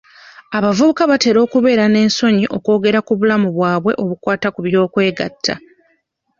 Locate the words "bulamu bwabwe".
3.19-3.91